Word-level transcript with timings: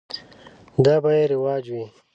دا 0.85 0.95
به 1.03 1.09
یې 1.17 1.23
رواج 1.33 1.65
وي. 1.73 1.85